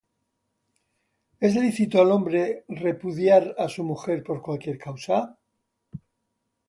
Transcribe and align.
¿Es 1.39 1.53
lícito 1.63 1.95
al 2.01 2.09
hombre 2.15 2.43
repudiar 2.85 3.43
á 3.63 3.65
su 3.75 3.81
mujer 3.91 4.17
por 4.27 4.37
cualquiera 4.45 4.81
causa? 4.85 5.17